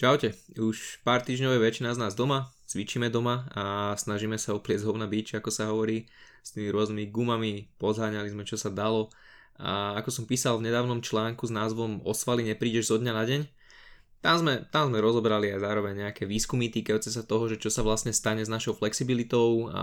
[0.00, 4.88] Čaute, už pár týždňov je väčšina z nás doma, cvičíme doma a snažíme sa opliecť
[4.88, 6.08] hov beach, ako sa hovorí,
[6.40, 9.12] s tými rôznymi gumami, pozháňali sme čo sa dalo
[9.60, 13.40] a ako som písal v nedávnom článku s názvom Osvaly neprídeš zo dňa na deň,
[14.24, 17.84] tam sme, tam sme rozobrali aj zároveň nejaké výskumy týkajúce sa toho, že čo sa
[17.84, 19.82] vlastne stane s našou flexibilitou, a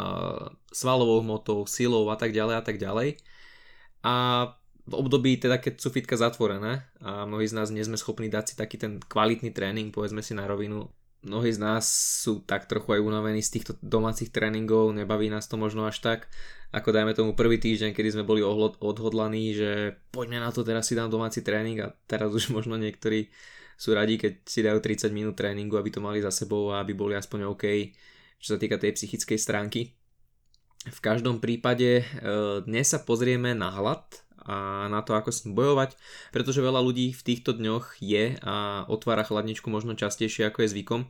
[0.74, 3.22] svalovou hmotou, silou a tak ďalej a tak ďalej.
[4.02, 4.50] A
[4.88, 8.46] v období teda, keď sú fitka zatvorené a mnohí z nás nie sme schopní dať
[8.52, 10.88] si taký ten kvalitný tréning, povedzme si na rovinu.
[11.28, 11.84] Mnohí z nás
[12.24, 16.32] sú tak trochu aj unavení z týchto domácich tréningov, nebaví nás to možno až tak,
[16.72, 18.40] ako dajme tomu prvý týždeň, kedy sme boli
[18.80, 23.28] odhodlaní, že poďme na to, teraz si dám domáci tréning a teraz už možno niektorí
[23.76, 26.96] sú radi, keď si dajú 30 minút tréningu, aby to mali za sebou a aby
[26.96, 27.66] boli aspoň OK,
[28.40, 29.94] čo sa týka tej psychickej stránky.
[30.88, 32.04] V každom prípade e,
[32.64, 36.00] dnes sa pozrieme na hlad a na to, ako s ním bojovať,
[36.32, 41.02] pretože veľa ľudí v týchto dňoch je a otvára chladničku možno častejšie ako je zvykom,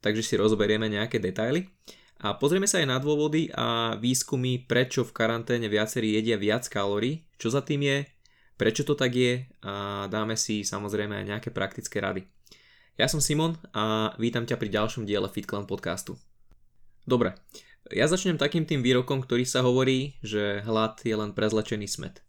[0.00, 1.66] takže si rozoberieme nejaké detaily.
[2.22, 7.28] A pozrieme sa aj na dôvody a výskumy, prečo v karanténe viacerí jedia viac kalórií,
[7.36, 7.98] čo za tým je,
[8.56, 12.24] prečo to tak je a dáme si samozrejme aj nejaké praktické rady.
[12.96, 16.16] Ja som Simon a vítam ťa pri ďalšom diele FitClan podcastu.
[17.04, 17.36] Dobre,
[17.92, 22.25] ja začnem takým tým výrokom, ktorý sa hovorí, že hlad je len prezlečený smet.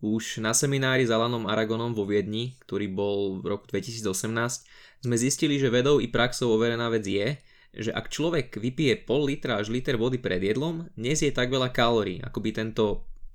[0.00, 5.60] Už na seminári s Alanom Aragonom vo Viedni, ktorý bol v roku 2018, sme zistili,
[5.60, 7.36] že vedou i praxou overená vec je,
[7.70, 12.18] že ak človek vypije pol litra až liter vody pred jedlom, nezie tak veľa kalórií,
[12.24, 12.84] ako by tento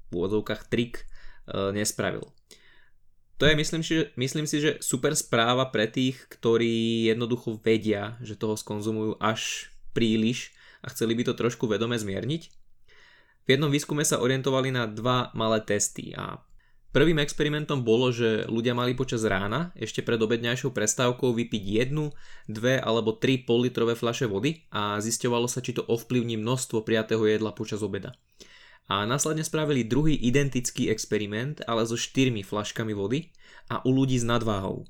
[0.09, 1.03] v úvodzovkách trik e,
[1.71, 2.25] nespravil.
[3.37, 8.15] To je myslím si, že, myslím si, že super správa pre tých, ktorí jednoducho vedia,
[8.23, 12.41] že toho skonzumujú až príliš a chceli by to trošku vedome zmierniť.
[13.45, 16.41] V jednom výskume sa orientovali na dva malé testy a
[16.95, 22.15] Prvým experimentom bolo, že ľudia mali počas rána, ešte pred obedňajšou prestávkou, vypiť jednu,
[22.47, 27.51] dve alebo tri pollitrové fľaše vody a zisťovalo sa, či to ovplyvní množstvo prijatého jedla
[27.51, 28.15] počas obeda.
[28.87, 33.27] A následne spravili druhý identický experiment, ale so štyrmi fľaškami vody
[33.67, 34.87] a u ľudí s nadváhou.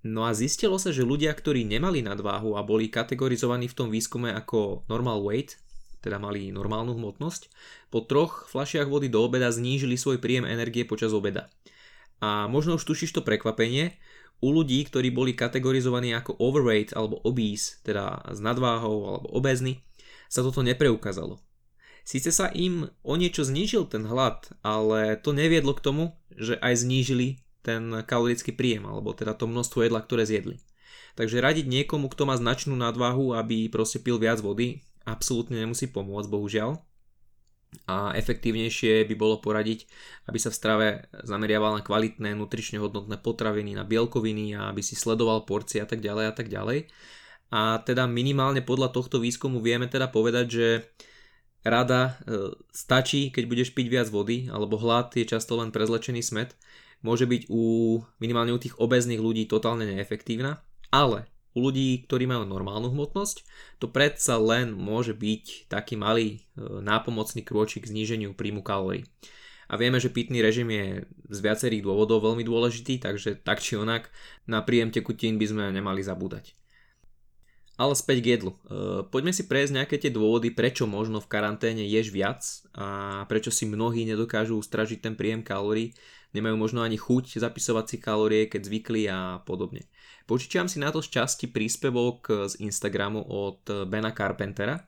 [0.00, 4.32] No a zistilo sa, že ľudia, ktorí nemali nadváhu a boli kategorizovaní v tom výskume
[4.32, 5.60] ako normal weight,
[6.04, 7.48] teda mali normálnu hmotnosť,
[7.88, 11.48] po troch fľašiach vody do obeda znížili svoj príjem energie počas obeda.
[12.20, 13.96] A možno už tušíš to prekvapenie,
[14.44, 19.80] u ľudí, ktorí boli kategorizovaní ako overweight alebo obese, teda s nadváhou alebo obezny,
[20.28, 21.40] sa toto nepreukázalo.
[22.04, 26.84] Sice sa im o niečo znížil ten hlad, ale to neviedlo k tomu, že aj
[26.84, 30.60] znížili ten kalorický príjem, alebo teda to množstvo jedla, ktoré zjedli.
[31.16, 36.28] Takže radiť niekomu, kto má značnú nadvahu, aby proste pil viac vody, absolútne nemusí pomôcť,
[36.28, 36.80] bohužiaľ.
[37.90, 39.90] A efektívnejšie by bolo poradiť,
[40.30, 40.86] aby sa v strave
[41.26, 45.98] zameriaval na kvalitné, nutrične hodnotné potraviny, na bielkoviny a aby si sledoval porcie a tak
[45.98, 46.86] ďalej a tak ďalej.
[47.50, 50.66] A teda minimálne podľa tohto výskumu vieme teda povedať, že
[51.66, 56.54] rada e, stačí, keď budeš piť viac vody, alebo hlad je často len prezlečený smet,
[57.02, 60.62] môže byť u minimálne u tých obezných ľudí totálne neefektívna,
[60.94, 63.46] ale u ľudí, ktorí majú normálnu hmotnosť,
[63.78, 66.38] to predsa len môže byť taký malý e,
[66.82, 69.06] nápomocný krôčik k zníženiu príjmu kalórií.
[69.70, 74.12] A vieme, že pitný režim je z viacerých dôvodov veľmi dôležitý, takže tak či onak
[74.44, 76.52] na príjem tekutín by sme nemali zabúdať.
[77.74, 78.52] Ale späť k jedlu.
[78.54, 82.42] E, poďme si prejsť nejaké tie dôvody, prečo možno v karanténe ješ viac
[82.74, 85.90] a prečo si mnohí nedokážu ustražiť ten príjem kalórií,
[86.34, 89.86] nemajú možno ani chuť zapisovať si kalórie, keď zvykli a podobne.
[90.24, 94.80] Počítam si na to z časti príspevok z Instagramu od Bena Carpentera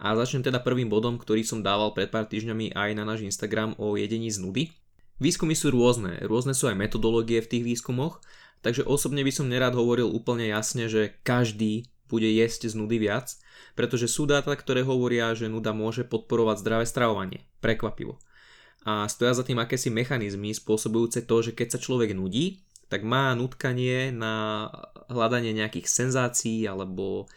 [0.00, 3.76] a začnem teda prvým bodom, ktorý som dával pred pár týždňami aj na náš Instagram
[3.76, 4.72] o jedení z nudy.
[5.20, 8.24] Výskumy sú rôzne, rôzne sú aj metodológie v tých výskumoch,
[8.64, 13.36] takže osobne by som nerád hovoril úplne jasne, že každý bude jesť z nudy viac,
[13.76, 17.44] pretože sú dáta, ktoré hovoria, že nuda môže podporovať zdravé stravovanie.
[17.60, 18.16] Prekvapivo.
[18.88, 23.32] A stoja za tým akési mechanizmy spôsobujúce to, že keď sa človek nudí, tak má
[23.38, 24.66] nutkanie na
[25.06, 27.30] hľadanie nejakých senzácií alebo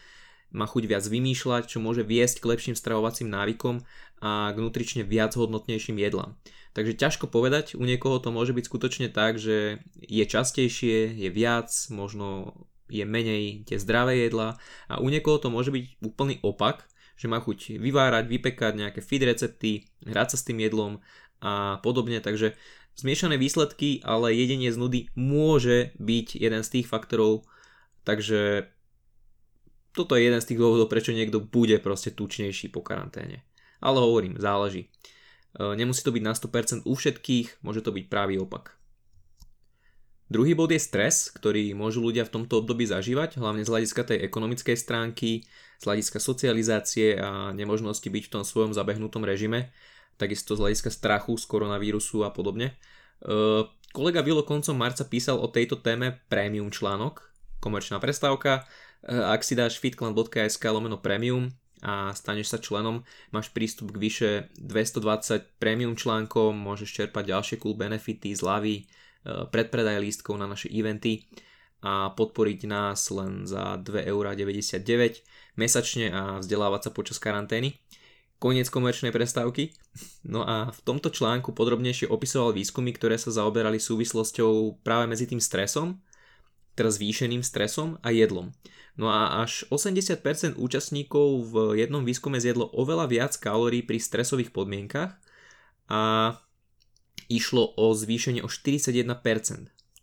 [0.53, 3.81] má chuť viac vymýšľať, čo môže viesť k lepším stravovacím návykom
[4.21, 6.37] a k nutrične viac hodnotnejším jedlám.
[6.73, 11.69] Takže ťažko povedať, u niekoho to môže byť skutočne tak, že je častejšie, je viac,
[11.93, 12.57] možno
[12.89, 14.57] je menej tie zdravé jedlá
[14.89, 16.85] a u niekoho to môže byť úplný opak,
[17.17, 21.01] že má chuť vyvárať, vypekať nejaké feed recepty, hrať sa s tým jedlom
[21.43, 22.57] a podobne, takže
[22.97, 27.45] zmiešané výsledky, ale jedenie z nudy môže byť jeden z tých faktorov,
[28.05, 28.69] takže
[29.93, 33.45] toto je jeden z tých dôvodov, prečo niekto bude proste tučnejší po karanténe.
[33.77, 34.89] Ale hovorím, záleží.
[34.89, 38.73] E, nemusí to byť na 100% u všetkých, môže to byť právý opak.
[40.33, 44.25] Druhý bod je stres, ktorý môžu ľudia v tomto období zažívať, hlavne z hľadiska tej
[44.25, 45.45] ekonomickej stránky,
[45.77, 49.69] z hľadiska socializácie a nemožnosti byť v tom svojom zabehnutom režime,
[50.17, 52.73] takisto z hľadiska strachu z koronavírusu a podobne.
[52.73, 52.73] E,
[53.91, 57.23] kolega Vilo koncom marca písal o tejto téme premium článok,
[57.59, 58.63] komerčná prestávka.
[59.05, 61.51] E, ak si dáš fitclan.sk lomeno premium
[61.83, 63.03] a staneš sa členom,
[63.35, 68.87] máš prístup k vyše 220 premium článkom, môžeš čerpať ďalšie cool benefity, zľavy,
[69.23, 71.23] Eh, predpredaj lístkov na naše eventy
[71.79, 75.23] a podporiť nás len za 2,99€
[75.55, 77.79] mesačne a vzdelávať sa počas karantény.
[78.43, 79.71] Koniec komerčnej prestávky.
[80.27, 85.39] No a v tomto článku podrobnejšie opisoval výskumy, ktoré sa zaoberali súvislosťou práve medzi tým
[85.39, 86.03] stresom,
[86.75, 88.51] teda zvýšeným stresom a jedlom.
[88.99, 95.15] No a až 80% účastníkov v jednom výskume zjedlo oveľa viac kalórií pri stresových podmienkach
[95.87, 96.35] a
[97.31, 99.07] išlo o zvýšenie o 41%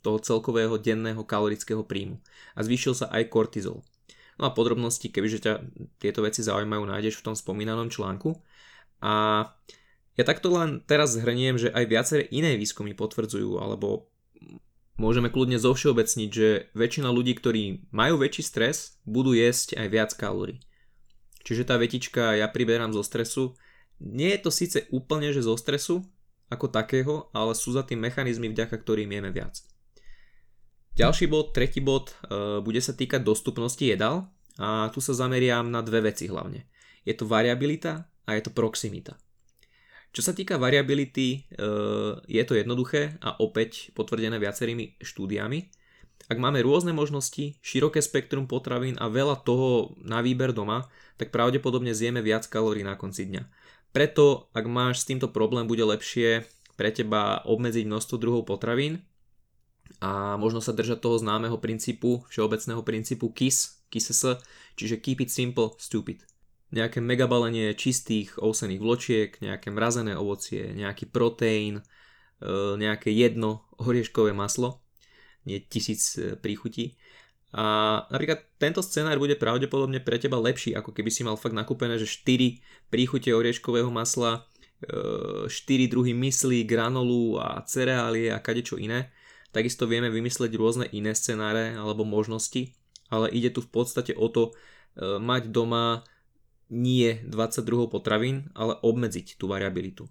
[0.00, 2.24] toho celkového denného kalorického príjmu
[2.56, 3.84] a zvýšil sa aj kortizol.
[4.40, 5.52] No a podrobnosti, kebyže ťa
[6.00, 8.40] tieto veci zaujímajú, nájdeš v tom spomínanom článku.
[9.04, 9.44] A
[10.16, 14.08] ja takto len teraz zhrniem, že aj viaceré iné výskumy potvrdzujú, alebo
[14.96, 20.64] môžeme kľudne zovšeobecniť, že väčšina ľudí, ktorí majú väčší stres, budú jesť aj viac kalórií.
[21.44, 23.56] Čiže tá vetička ja priberám zo stresu,
[24.00, 26.00] nie je to síce úplne, že zo stresu,
[26.48, 29.60] ako takého, ale sú za tým mechanizmy, vďaka ktorým jeme viac.
[30.98, 34.26] Ďalší bod, tretí bod, e, bude sa týkať dostupnosti jedál
[34.58, 36.66] a tu sa zameriam na dve veci hlavne.
[37.06, 39.14] Je to variabilita a je to proximita.
[40.10, 41.38] Čo sa týka variability, e,
[42.26, 45.70] je to jednoduché a opäť potvrdené viacerými štúdiami.
[46.26, 51.94] Ak máme rôzne možnosti, široké spektrum potravín a veľa toho na výber doma, tak pravdepodobne
[51.94, 53.42] zjeme viac kalórií na konci dňa.
[53.94, 56.44] Preto, ak máš s týmto problém, bude lepšie
[56.74, 59.02] pre teba obmedziť množstvo druhov potravín
[59.98, 64.38] a možno sa držať toho známeho princípu, všeobecného princípu KISS, KISS,
[64.78, 66.22] čiže keep it simple, stupid.
[66.70, 71.84] Nejaké megabalenie čistých ovsených vločiek, nejaké mrazené ovocie, nejaký proteín, e,
[72.78, 74.78] nejaké jedno horieškové maslo,
[75.42, 76.94] nie tisíc e, príchutí
[77.50, 81.98] a napríklad tento scenár bude pravdepodobne pre teba lepší, ako keby si mal fakt nakúpené,
[81.98, 82.62] že 4
[82.94, 84.46] príchute orieškového masla,
[84.86, 89.10] 4 e, druhy myslí, granolu a cereálie a kadečo iné.
[89.50, 92.70] Takisto vieme vymysleť rôzne iné scenáre alebo možnosti,
[93.10, 94.52] ale ide tu v podstate o to e,
[95.18, 96.06] mať doma
[96.70, 100.06] nie 22 potravín, ale obmedziť tú variabilitu.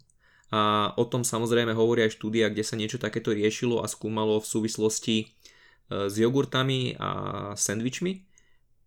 [0.51, 4.50] A o tom samozrejme hovorí aj štúdia, kde sa niečo takéto riešilo a skúmalo v
[4.50, 5.18] súvislosti
[5.89, 7.09] s jogurtami a
[7.57, 8.25] sendvičmi.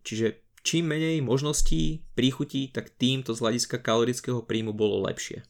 [0.03, 5.43] Čiže čím menej možností, príchutí, tak tým to z hľadiska kalorického príjmu bolo lepšie.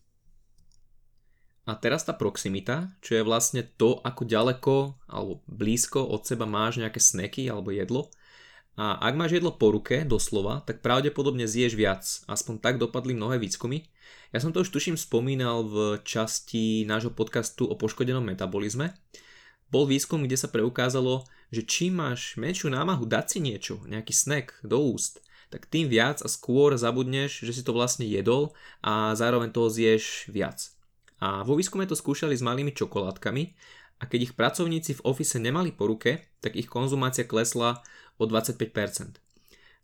[1.64, 4.76] A teraz tá proximita, čo je vlastne to, ako ďaleko
[5.08, 8.12] alebo blízko od seba máš nejaké sneky alebo jedlo.
[8.76, 12.04] A ak máš jedlo po ruke, doslova, tak pravdepodobne zješ viac.
[12.28, 13.86] Aspoň tak dopadli mnohé výskumy.
[14.34, 18.98] Ja som to už tuším spomínal v časti nášho podcastu o poškodenom metabolizme.
[19.70, 21.24] Bol výskum, kde sa preukázalo,
[21.54, 25.22] že čím máš menšiu námahu dať si niečo, nejaký snack do úst,
[25.54, 30.26] tak tým viac a skôr zabudneš, že si to vlastne jedol a zároveň toho zješ
[30.34, 30.73] viac.
[31.24, 33.44] A vo výskume to skúšali s malými čokoládkami
[34.00, 37.80] a keď ich pracovníci v ofise nemali po ruke, tak ich konzumácia klesla
[38.20, 39.24] o 25%.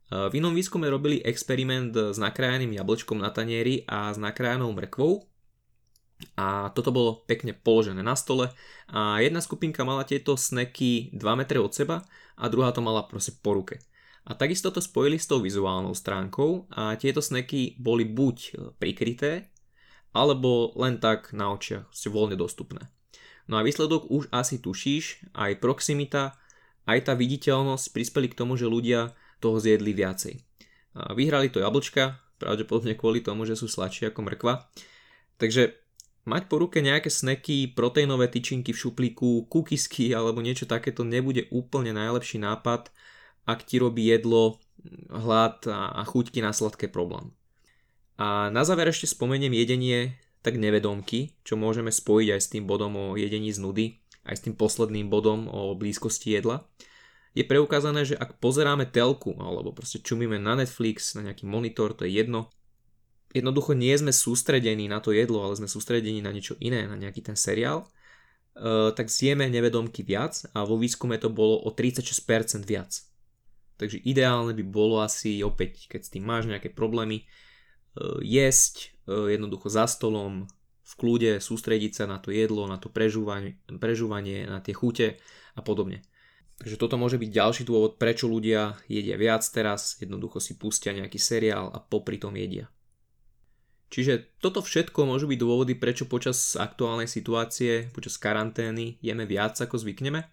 [0.10, 5.24] V inom výskume robili experiment s nakrájaným jablčkom na tanieri a s nakrájanou mrkvou
[6.36, 8.52] a toto bolo pekne položené na stole
[8.92, 12.04] a jedna skupinka mala tieto sneky 2 metre od seba
[12.36, 13.80] a druhá to mala proste po ruke.
[14.28, 19.54] A takisto to spojili s tou vizuálnou stránkou a tieto sneky boli buď prikryté,
[20.16, 22.90] alebo len tak na očiach, ste voľne dostupné.
[23.50, 26.38] No a výsledok už asi tušíš, aj proximita,
[26.86, 30.38] aj tá viditeľnosť prispeli k tomu, že ľudia toho zjedli viacej.
[31.14, 34.70] Vyhrali to jablčka, pravdepodobne kvôli tomu, že sú sladšie ako mrkva.
[35.42, 35.80] Takže
[36.30, 41.90] Mať po ruke nejaké sneky, proteínové tyčinky v šuplíku, kukisky alebo niečo takéto nebude úplne
[41.90, 42.94] najlepší nápad,
[43.50, 44.62] ak ti robí jedlo,
[45.10, 47.34] hlad a chuťky na sladké problém.
[48.20, 52.92] A na záver ešte spomeniem jedenie tak nevedomky, čo môžeme spojiť aj s tým bodom
[53.00, 53.86] o jedení z nudy,
[54.28, 56.68] aj s tým posledným bodom o blízkosti jedla.
[57.32, 62.04] Je preukázané, že ak pozeráme telku alebo proste čumíme na Netflix, na nejaký monitor, to
[62.04, 62.52] je jedno,
[63.32, 67.24] jednoducho nie sme sústredení na to jedlo, ale sme sústredení na niečo iné, na nejaký
[67.24, 73.00] ten seriál, uh, tak zjeme nevedomky viac a vo výskume to bolo o 36% viac.
[73.80, 77.24] Takže ideálne by bolo asi opäť, keď s tým máš nejaké problémy,
[78.24, 80.48] jesť uh, jednoducho za stolom,
[80.90, 85.22] v kľude sústrediť sa na to jedlo, na to prežúvanie, prežúvanie na tie chute
[85.54, 86.02] a podobne.
[86.60, 91.16] Takže toto môže byť ďalší dôvod, prečo ľudia jedia viac teraz, jednoducho si pustia nejaký
[91.16, 92.68] seriál a popri tom jedia.
[93.90, 99.82] Čiže toto všetko môžu byť dôvody, prečo počas aktuálnej situácie, počas karantény jeme viac ako
[99.82, 100.30] zvykneme.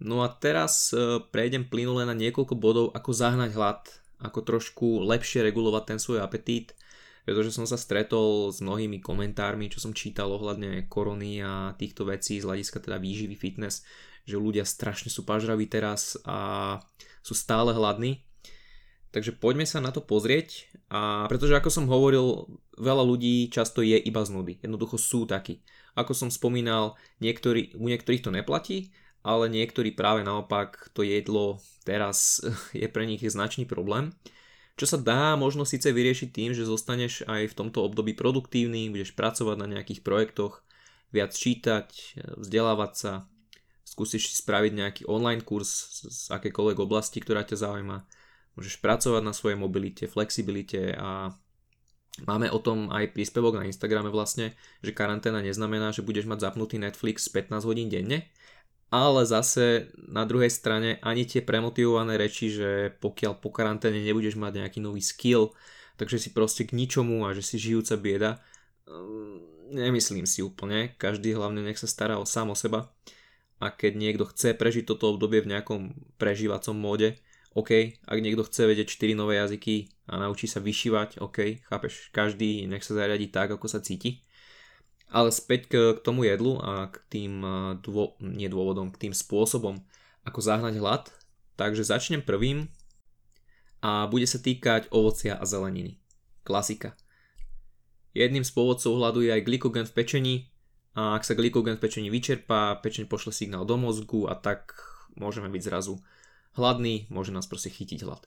[0.00, 3.82] No a teraz e, prejdem plynule na niekoľko bodov, ako zahnať hlad,
[4.18, 6.72] ako trošku lepšie regulovať ten svoj apetít,
[7.30, 12.42] pretože som sa stretol s mnohými komentármi, čo som čítal ohľadne korony a týchto vecí
[12.42, 13.86] z hľadiska teda výživy, fitness,
[14.26, 16.82] že ľudia strašne sú pažraví teraz a
[17.22, 18.26] sú stále hladní.
[19.14, 23.94] Takže poďme sa na to pozrieť a pretože ako som hovoril, veľa ľudí často je
[23.94, 24.58] iba z nudy.
[24.58, 25.62] Jednoducho sú takí.
[25.94, 28.90] Ako som spomínal, niektorí, u niektorých to neplatí,
[29.22, 32.42] ale niektorí práve naopak to jedlo teraz
[32.74, 34.10] je pre nich značný problém
[34.80, 39.12] čo sa dá možno síce vyriešiť tým, že zostaneš aj v tomto období produktívny, budeš
[39.12, 40.64] pracovať na nejakých projektoch,
[41.12, 43.12] viac čítať, vzdelávať sa,
[43.84, 48.08] skúsiš si spraviť nejaký online kurz z akékoľvek oblasti, ktorá ťa zaujíma,
[48.56, 51.36] môžeš pracovať na svojej mobilite, flexibilite a
[52.24, 56.80] máme o tom aj príspevok na Instagrame vlastne, že karanténa neznamená, že budeš mať zapnutý
[56.80, 58.32] Netflix 15 hodín denne,
[58.90, 64.66] ale zase na druhej strane ani tie premotivované reči, že pokiaľ po karanténe nebudeš mať
[64.66, 65.54] nejaký nový skill,
[65.94, 68.42] takže si proste k ničomu a že si žijúca bieda,
[68.90, 72.90] mm, nemyslím si úplne, každý hlavne nech sa stará o sám o seba.
[73.60, 77.20] A keď niekto chce prežiť toto obdobie v nejakom prežívacom móde,
[77.52, 82.64] OK, ak niekto chce vedieť 4 nové jazyky a naučí sa vyšívať, OK, chápeš, každý
[82.70, 84.22] nech sa zariadi tak, ako sa cíti.
[85.10, 87.42] Ale späť k, k tomu jedlu a k tým
[87.82, 89.82] dô, nie dôvodom, k tým spôsobom,
[90.22, 91.04] ako zahnať hlad.
[91.58, 92.70] Takže začnem prvým
[93.84, 96.00] a bude sa týkať ovocia a zeleniny.
[96.46, 96.96] Klasika.
[98.16, 100.34] Jedným z pôvodcov hladu je aj glykogen v pečení
[100.94, 104.74] a ak sa glykogen v pečení vyčerpá, pečeň pošle signál do mozgu a tak
[105.14, 106.02] môžeme byť zrazu
[106.58, 108.22] hladný, môže nás proste chytiť hlad.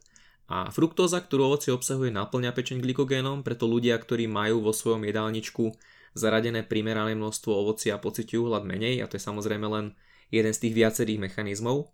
[0.48, 5.75] A fruktóza, ktorú ovocie obsahuje, naplňa pečeň glykogénom, preto ľudia, ktorí majú vo svojom jedálničku
[6.13, 9.86] zaradené primerané množstvo ovocia pociťujú hlad menej a to je samozrejme len
[10.34, 11.93] jeden z tých viacerých mechanizmov.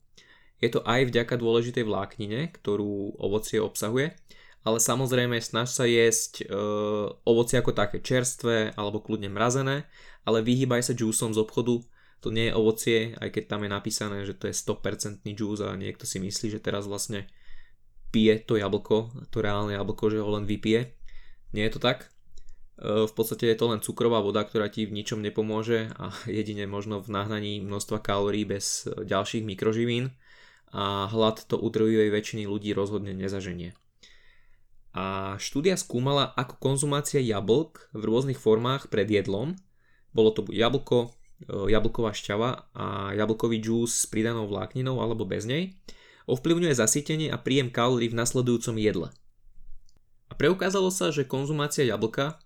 [0.60, 4.12] Je to aj vďaka dôležitej vláknine, ktorú ovocie obsahuje,
[4.68, 6.46] ale samozrejme snaž sa jesť e,
[7.24, 9.88] ovocie ako také čerstvé alebo kľudne mrazené,
[10.28, 11.80] ale vyhýbaj sa džúsom z obchodu,
[12.20, 15.72] to nie je ovocie, aj keď tam je napísané, že to je 100% džús a
[15.80, 17.32] niekto si myslí, že teraz vlastne
[18.12, 20.92] pije to jablko, to reálne jablko, že ho len vypije.
[21.56, 22.12] Nie je to tak.
[22.80, 26.64] E, v podstate je to len cukrová voda, ktorá ti v ničom nepomôže a jedine
[26.66, 30.16] možno v nahnaní množstva kalórií bez e, ďalších mikroživín
[30.72, 33.74] a hlad to u väčšiny ľudí rozhodne nezaženie.
[34.94, 39.58] A štúdia skúmala, ako konzumácia jablk v rôznych formách pred jedlom,
[40.14, 40.98] bolo to buď jablko,
[41.46, 45.76] e, jablková šťava a jablkový džús s pridanou vlákninou alebo bez nej,
[46.30, 49.10] ovplyvňuje zasítenie a príjem kalórií v nasledujúcom jedle.
[50.30, 52.38] A preukázalo sa, že konzumácia jablka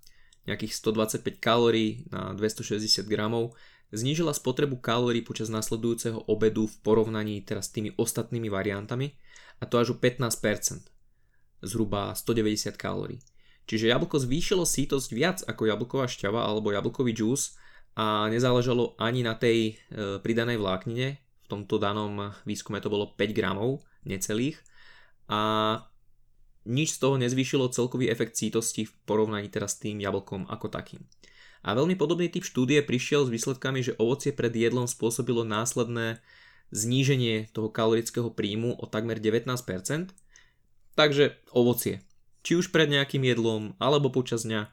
[0.44, 3.56] nejakých 125 kalórií na 260 gramov,
[3.94, 9.16] znížila spotrebu kalórií počas nasledujúceho obedu v porovnaní teraz s tými ostatnými variantami
[9.62, 10.90] a to až o 15%,
[11.64, 13.22] zhruba 190 kalórií.
[13.64, 17.56] Čiže jablko zvýšilo sítosť viac ako jablková šťava alebo jablkový džús
[17.96, 23.32] a nezáležalo ani na tej e, pridanej vláknine, v tomto danom výskume to bolo 5
[23.32, 24.60] gramov necelých
[25.32, 25.80] a
[26.63, 31.03] nič z toho nezvýšilo celkový efekt sítosti v porovnaní teraz s tým jablkom ako takým.
[31.63, 36.20] A veľmi podobný typ štúdie prišiel s výsledkami, že ovocie pred jedlom spôsobilo následné
[36.75, 39.48] zníženie toho kalorického príjmu o takmer 19%.
[40.93, 42.03] Takže ovocie,
[42.43, 44.67] či už pred nejakým jedlom alebo počas dňa,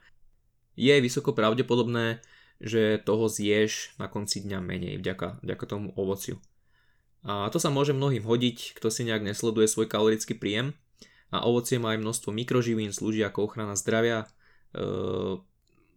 [0.75, 2.25] je vysoko pravdepodobné,
[2.61, 6.43] že toho zješ na konci dňa menej vďaka, vďaka tomu ovociu.
[7.21, 10.73] A to sa môže mnohým hodiť, kto si nejak nesleduje svoj kalorický príjem,
[11.31, 14.27] a ovocie má aj množstvo mikroživín, slúži ako ochrana zdravia
[14.75, 14.87] e,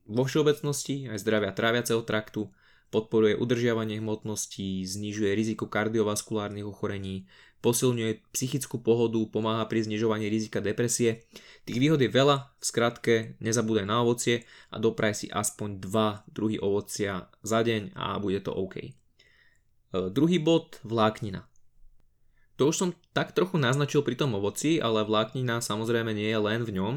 [0.06, 2.54] vo všeobecnosti, aj zdravia tráviaceho traktu,
[2.94, 7.26] podporuje udržiavanie hmotnosti, znižuje riziko kardiovaskulárnych ochorení,
[7.66, 11.26] posilňuje psychickú pohodu, pomáha pri znižovaní rizika depresie.
[11.66, 16.62] Tých výhod je veľa, v skratke nezabúdaj na ovocie a dopraj si aspoň 2 druhy
[16.62, 18.76] ovocia za deň a bude to OK.
[18.78, 18.92] E,
[20.14, 21.50] druhý bod, vláknina.
[22.62, 26.62] To už som tak trochu naznačil pri tom ovoci, ale vláknina samozrejme nie je len
[26.62, 26.94] v ňom.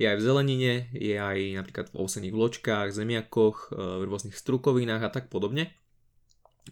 [0.00, 5.06] Je aj v zelenine, je aj napríklad v ovsených vločkách, zemiakoch, e, v rôznych strukovinách
[5.06, 5.70] a tak podobne.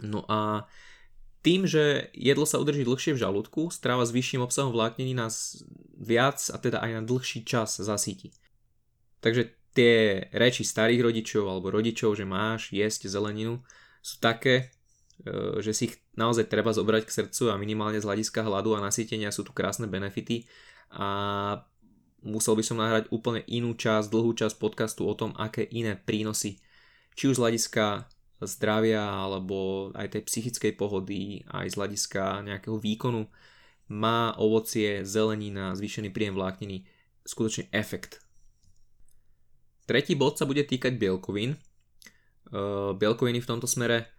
[0.02, 0.66] No a
[1.42, 5.62] tým, že jedlo sa udrží dlhšie v žalúdku, stráva s vyšším obsahom vlákniny nás
[5.94, 8.34] viac a teda aj na dlhší čas zasíti.
[9.22, 13.62] Takže tie reči starých rodičov alebo rodičov, že máš jesť zeleninu,
[14.02, 14.74] sú také,
[15.22, 18.84] e, že si ich naozaj treba zobrať k srdcu a minimálne z hľadiska hladu a
[18.84, 20.44] nasýtenia sú tu krásne benefity
[20.92, 21.64] a
[22.22, 26.60] musel by som nahrať úplne inú časť, dlhú časť podcastu o tom, aké iné prínosy,
[27.16, 28.06] či už z hľadiska
[28.42, 33.26] zdravia alebo aj tej psychickej pohody, aj z hľadiska nejakého výkonu,
[33.92, 36.88] má ovocie, zelenina, zvýšený príjem vlákniny
[37.28, 38.24] skutočne efekt.
[39.84, 41.58] Tretí bod sa bude týkať bielkovín.
[42.96, 44.12] Bielkoviny v tomto smere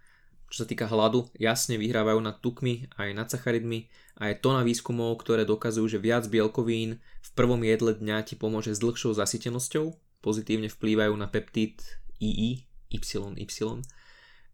[0.54, 3.90] čo sa týka hladu, jasne vyhrávajú nad tukmi aj nad sacharidmi
[4.22, 8.38] a je to na výskumov, ktoré dokazujú, že viac bielkovín v prvom jedle dňa ti
[8.38, 11.82] pomôže s dlhšou zasytenosťou, pozitívne vplývajú na peptid
[12.22, 12.62] II,
[12.94, 13.82] YY.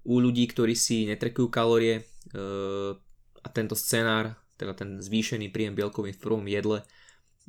[0.07, 2.03] U ľudí, ktorí si netrekujú kalórie e,
[3.43, 6.87] a tento scenár, teda ten zvýšený príjem bielkovín v prvom jedle,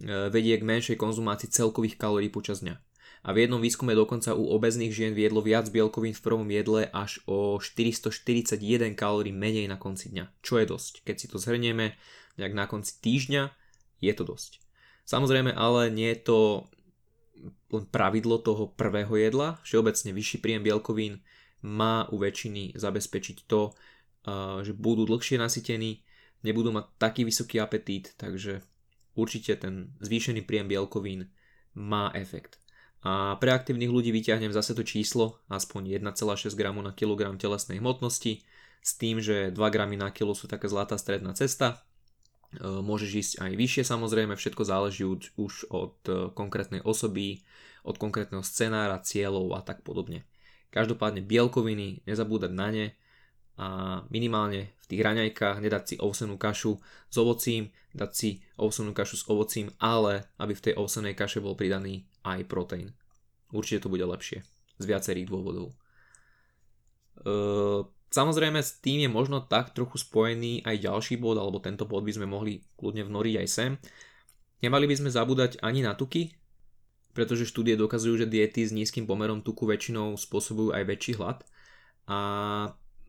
[0.02, 2.89] e, vedie k menšej konzumácii celkových kalórií počas dňa
[3.20, 7.20] a v jednom výskume dokonca u obezných žien viedlo viac bielkovín v prvom jedle až
[7.28, 8.56] o 441
[8.96, 11.04] kalórií menej na konci dňa, čo je dosť.
[11.04, 12.00] Keď si to zhrnieme
[12.40, 13.52] nejak na konci týždňa,
[14.00, 14.64] je to dosť.
[15.04, 16.38] Samozrejme, ale nie je to
[17.72, 21.24] len pravidlo toho prvého jedla, všeobecne vyšší príjem bielkovín
[21.60, 23.72] má u väčšiny zabezpečiť to,
[24.64, 26.04] že budú dlhšie nasytení,
[26.44, 28.64] nebudú mať taký vysoký apetít, takže
[29.16, 31.28] určite ten zvýšený príjem bielkovín
[31.76, 32.60] má efekt.
[33.00, 38.44] A pre aktívnych ľudí vyťahnem zase to číslo, aspoň 1,6 g na kilogram telesnej hmotnosti,
[38.80, 41.80] s tým, že 2 g na kilo sú taká zlatá stredná cesta.
[42.52, 47.40] E, môžeš ísť aj vyššie samozrejme, všetko záleží už od e, konkrétnej osoby,
[47.88, 50.28] od konkrétneho scenára, cieľov a tak podobne.
[50.68, 52.86] Každopádne bielkoviny, nezabúdať na ne
[53.60, 56.80] a minimálne v tých raňajkách nedať si ovsenú kašu
[57.12, 61.52] s ovocím, dať si ovsenú kašu s ovocím, ale aby v tej ovsenej kaše bol
[61.52, 62.96] pridaný aj proteín.
[63.52, 64.40] Určite to bude lepšie.
[64.80, 65.76] Z viacerých dôvodov.
[67.20, 67.34] E,
[68.08, 72.16] samozrejme s tým je možno tak trochu spojený aj ďalší bod, alebo tento bod by
[72.16, 73.76] sme mohli kľudne vnoriť aj sem.
[74.64, 76.32] Nemali by sme zabúdať ani na tuky,
[77.12, 81.44] pretože štúdie dokazujú, že diety s nízkym pomerom tuku väčšinou spôsobujú aj väčší hlad
[82.08, 82.18] a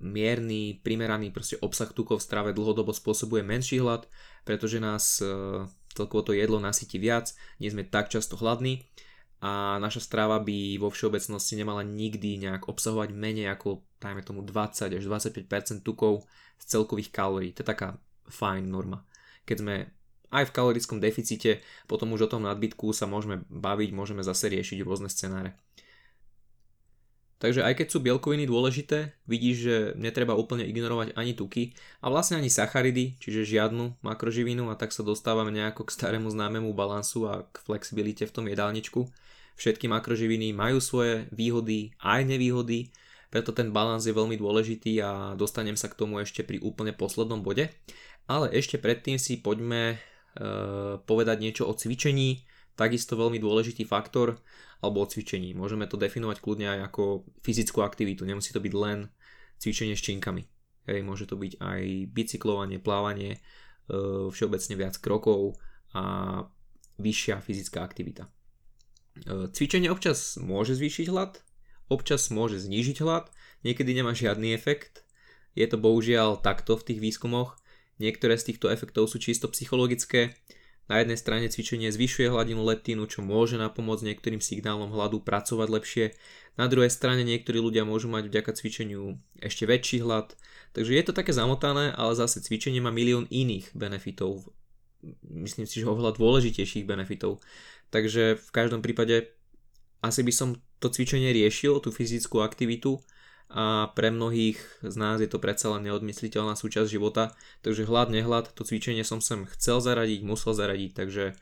[0.02, 4.10] mierny, primeraný proste obsah tukov v strave dlhodobo spôsobuje menší hlad,
[4.44, 8.90] pretože nás e, celkovo to jedlo nasytí viac, nie sme tak často hladní
[9.42, 14.98] a naša strava by vo všeobecnosti nemala nikdy nejak obsahovať menej ako dajme tomu 20
[14.98, 16.26] až 25% tukov
[16.62, 17.50] z celkových kalórií.
[17.58, 17.98] To je taká
[18.30, 19.06] fajn norma.
[19.46, 19.76] Keď sme
[20.32, 21.60] aj v kalorickom deficite,
[21.90, 25.58] potom už o tom nadbytku sa môžeme baviť, môžeme zase riešiť rôzne scenáre.
[27.42, 31.74] Takže aj keď sú bielkoviny dôležité, vidíš, že netreba úplne ignorovať ani tuky
[32.06, 36.70] a vlastne ani sacharidy, čiže žiadnu makroživinu a tak sa dostávame nejako k starému známemu
[36.78, 39.10] balansu a k flexibilite v tom jedálničku.
[39.58, 42.94] Všetky makroživiny majú svoje výhody aj nevýhody,
[43.34, 47.42] preto ten balans je veľmi dôležitý a dostanem sa k tomu ešte pri úplne poslednom
[47.42, 47.74] bode.
[48.30, 49.98] Ale ešte predtým si poďme e,
[51.00, 52.44] povedať niečo o cvičení,
[52.82, 54.42] takisto veľmi dôležitý faktor
[54.82, 55.54] alebo o cvičení.
[55.54, 59.14] Môžeme to definovať kľudne aj ako fyzickú aktivitu, nemusí to byť len
[59.62, 60.50] cvičenie s činkami.
[60.90, 63.40] Hej, môže to byť aj bicyklovanie, plávanie, e,
[64.34, 65.62] všeobecne viac krokov
[65.94, 66.04] a
[66.98, 68.26] vyššia fyzická aktivita.
[68.26, 68.30] E,
[69.54, 71.38] cvičenie občas môže zvýšiť hlad,
[71.94, 73.30] občas môže znížiť hlad,
[73.62, 75.06] niekedy nemá žiadny efekt.
[75.54, 77.62] Je to bohužiaľ takto v tých výskumoch.
[78.02, 80.34] Niektoré z týchto efektov sú čisto psychologické,
[80.90, 86.06] na jednej strane cvičenie zvyšuje hladinu leptínu, čo môže napomôcť niektorým signálom hladu pracovať lepšie.
[86.60, 90.36] Na druhej strane niektorí ľudia môžu mať vďaka cvičeniu ešte väčší hlad.
[90.76, 94.52] Takže je to také zamotané, ale zase cvičenie má milión iných benefitov.
[95.26, 97.40] Myslím si, že oveľa dôležitejších benefitov.
[97.90, 99.32] Takže v každom prípade
[100.02, 103.00] asi by som to cvičenie riešil, tú fyzickú aktivitu,
[103.52, 108.48] a pre mnohých z nás je to predsa len neodmysliteľná súčasť života, takže hlad, nehlad,
[108.56, 111.36] to cvičenie som sem chcel zaradiť, musel zaradiť, takže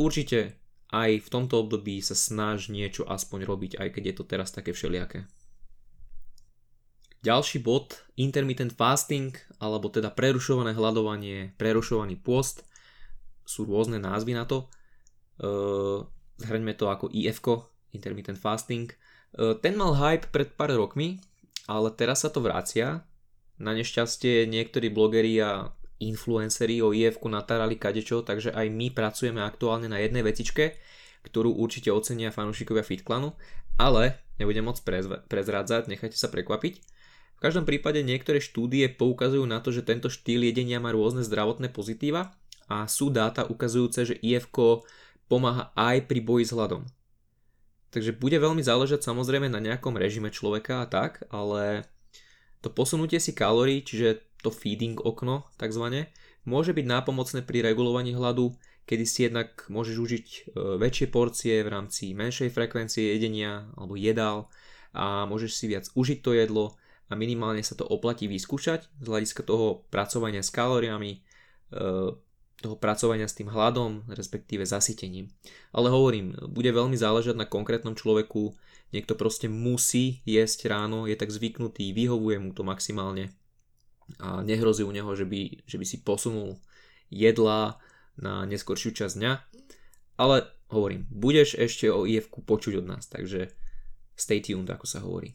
[0.00, 0.56] určite
[0.88, 4.72] aj v tomto období sa snaž niečo aspoň robiť, aj keď je to teraz také
[4.72, 5.28] všelijaké.
[7.20, 12.64] Ďalší bod, intermittent fasting, alebo teda prerušované hľadovanie, prerušovaný pôst,
[13.44, 14.72] sú rôzne názvy na to.
[16.40, 17.44] Zhrňme to ako IF,
[17.92, 18.88] intermittent fasting–
[19.34, 21.18] ten mal hype pred pár rokmi,
[21.66, 23.02] ale teraz sa to vracia.
[23.54, 25.70] Na nešťastie niektorí blogeri a
[26.02, 30.74] influenceri o if natárali kadečo, takže aj my pracujeme aktuálne na jednej vecičke,
[31.24, 33.32] ktorú určite ocenia fanúšikovia FitClanu,
[33.78, 34.82] ale nebudem moc
[35.30, 36.74] prezrádzať, nechajte sa prekvapiť.
[37.34, 41.70] V každom prípade niektoré štúdie poukazujú na to, že tento štýl jedenia má rôzne zdravotné
[41.70, 42.34] pozitíva
[42.66, 44.50] a sú dáta ukazujúce, že IF
[45.30, 46.84] pomáha aj pri boji s hladom.
[47.94, 51.86] Takže bude veľmi záležať samozrejme na nejakom režime človeka a tak, ale
[52.58, 56.10] to posunutie si kalórií, čiže to feeding okno takzvané,
[56.42, 58.50] môže byť nápomocné pri regulovaní hladu,
[58.82, 60.40] kedy si jednak môžeš užiť e,
[60.76, 64.50] väčšie porcie v rámci menšej frekvencie jedenia alebo jedál
[64.90, 66.74] a môžeš si viac užiť to jedlo
[67.08, 71.20] a minimálne sa to oplatí vyskúšať z hľadiska toho pracovania s kalóriami, e,
[72.64, 75.28] toho pracovania s tým hladom, respektíve zasytením.
[75.76, 78.56] Ale hovorím, bude veľmi záležať na konkrétnom človeku,
[78.96, 83.28] niekto proste musí jesť ráno, je tak zvyknutý, vyhovuje mu to maximálne
[84.20, 86.60] a nehrozí u neho, že by, že by si posunul
[87.08, 87.80] jedla
[88.16, 89.32] na neskoršiu časť dňa.
[90.20, 93.50] Ale hovorím, budeš ešte o if počuť od nás, takže
[94.14, 95.34] stay tuned, ako sa hovorí.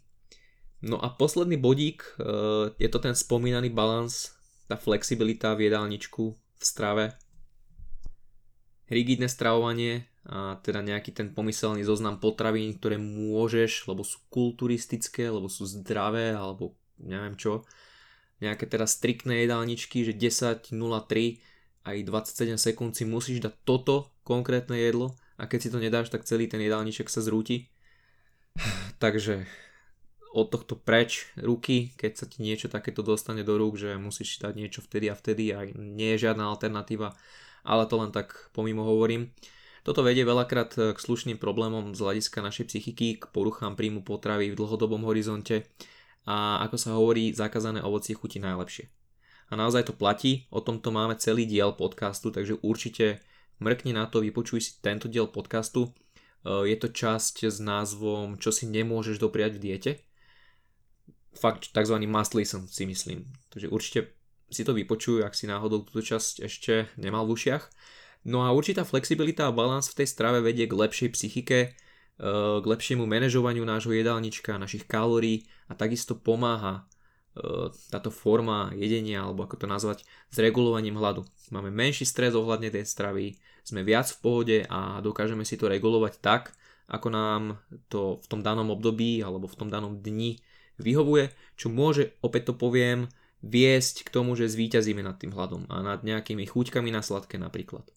[0.80, 2.24] No a posledný bodík, e,
[2.80, 4.32] je to ten spomínaný balans,
[4.72, 7.06] tá flexibilita v jedálničku, v strave,
[8.92, 15.48] rigidné stravovanie a teda nejaký ten pomyselný zoznam potravín, ktoré môžeš, lebo sú kulturistické, lebo
[15.48, 17.64] sú zdravé, alebo neviem čo,
[18.44, 21.40] nejaké teda striktné jedálničky, že 10, 03
[21.88, 26.28] aj 27 sekúnd si musíš dať toto konkrétne jedlo a keď si to nedáš, tak
[26.28, 27.72] celý ten jedálniček sa zrúti.
[29.04, 29.48] Takže
[30.30, 34.54] od tohto preč ruky, keď sa ti niečo takéto dostane do rúk, že musíš dať
[34.54, 37.18] niečo vtedy a vtedy a nie je žiadna alternatíva,
[37.66, 39.34] ale to len tak pomimo hovorím.
[39.82, 44.60] Toto vedie veľakrát k slušným problémom z hľadiska našej psychiky, k poruchám príjmu potravy v
[44.60, 45.66] dlhodobom horizonte
[46.30, 48.86] a ako sa hovorí, zakázané ovocie chutí najlepšie.
[49.50, 53.26] A naozaj to platí, o tomto máme celý diel podcastu, takže určite
[53.58, 55.90] mrkni na to, vypočuj si tento diel podcastu.
[56.46, 59.92] Je to časť s názvom Čo si nemôžeš dopriať v diete
[61.36, 61.96] fakt tzv.
[62.08, 63.30] must listen si myslím.
[63.50, 64.00] Takže určite
[64.50, 67.64] si to vypočujú, ak si náhodou túto časť ešte nemal v ušiach.
[68.28, 71.70] No a určitá flexibilita a balans v tej strave vedie k lepšej psychike, e,
[72.60, 76.84] k lepšiemu manažovaniu nášho jedálnička, našich kalórií a takisto pomáha
[77.38, 81.24] e, táto forma jedenia, alebo ako to nazvať, s regulovaním hladu.
[81.54, 86.20] Máme menší stres ohľadne tej stravy, sme viac v pohode a dokážeme si to regulovať
[86.20, 86.58] tak,
[86.90, 90.42] ako nám to v tom danom období alebo v tom danom dni
[90.80, 95.80] vyhovuje, čo môže, opäť to poviem, viesť k tomu, že zvíťazíme nad tým hladom a
[95.80, 97.88] nad nejakými chuťkami na sladké napríklad.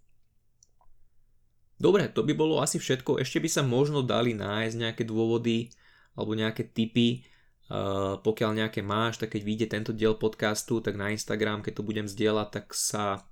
[1.82, 3.18] Dobre, to by bolo asi všetko.
[3.18, 5.74] Ešte by sa možno dali nájsť nejaké dôvody
[6.14, 7.26] alebo nejaké tipy,
[7.72, 11.86] Uh, pokiaľ nejaké máš, tak keď vyjde tento diel podcastu, tak na Instagram, keď to
[11.86, 13.24] budem zdieľať, tak sa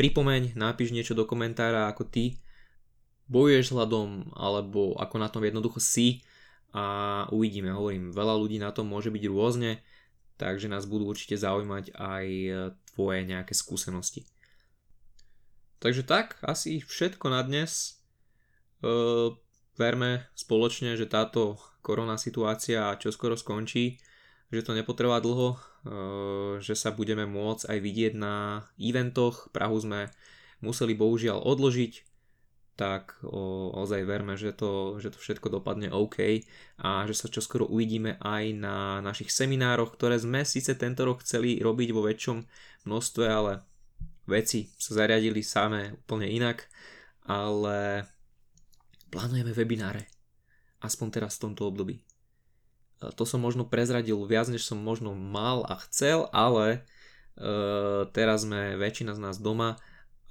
[0.00, 2.40] pripomeň, napíš niečo do komentára, ako ty
[3.28, 6.24] bojuješ s hľadom, alebo ako na tom jednoducho si
[6.72, 6.84] a
[7.28, 9.84] uvidíme, hovorím, veľa ľudí na tom môže byť rôzne,
[10.40, 12.50] takže nás budú určite zaujímať aj e,
[12.92, 14.24] tvoje nejaké skúsenosti.
[15.84, 18.00] Takže tak, asi všetko na dnes.
[18.80, 18.90] E,
[19.76, 24.00] verme spoločne, že táto korona situácia čoskoro skončí,
[24.48, 25.58] že to nepotrvá dlho, e,
[26.64, 29.52] že sa budeme môcť aj vidieť na eventoch.
[29.52, 30.00] Prahu sme
[30.64, 32.11] museli bohužiaľ odložiť,
[32.72, 36.42] tak o, ozaj verme, že to, že to všetko dopadne OK
[36.80, 41.60] a že sa čoskoro uvidíme aj na našich seminároch, ktoré sme síce tento rok chceli
[41.60, 42.38] robiť vo väčšom
[42.88, 43.52] množstve, ale
[44.24, 46.64] veci sa zariadili samé úplne inak,
[47.28, 48.08] ale
[49.12, 50.08] plánujeme webináre,
[50.80, 52.00] aspoň teraz v tomto období.
[52.00, 52.02] E,
[53.12, 56.88] to som možno prezradil viac, než som možno mal a chcel, ale
[57.36, 59.76] e, teraz sme väčšina z nás doma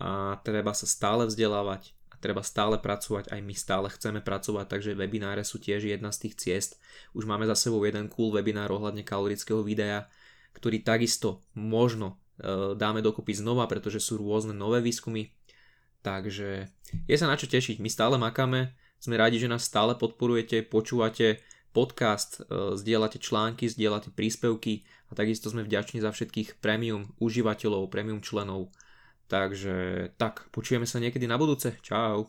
[0.02, 5.42] a treba sa stále vzdelávať, treba stále pracovať, aj my stále chceme pracovať, takže webináre
[5.42, 6.72] sú tiež jedna z tých ciest.
[7.18, 10.06] Už máme za sebou jeden cool webinár ohľadne kalorického videa,
[10.54, 15.34] ktorý takisto možno e, dáme dokopy znova, pretože sú rôzne nové výskumy.
[16.06, 16.70] Takže
[17.10, 21.42] je sa na čo tešiť, my stále makáme, sme radi, že nás stále podporujete, počúvate
[21.74, 28.22] podcast, e, zdieľate články, zdieľate príspevky a takisto sme vďační za všetkých premium užívateľov, premium
[28.22, 28.70] členov
[29.32, 29.76] Takže
[30.20, 31.80] tak, počujeme sa niekedy na budúce.
[31.80, 32.28] Čau.